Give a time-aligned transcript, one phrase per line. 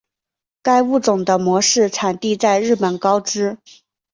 [0.63, 3.59] 该物种的模式产地在日本高知。